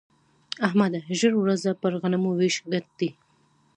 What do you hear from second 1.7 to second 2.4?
پر غنمو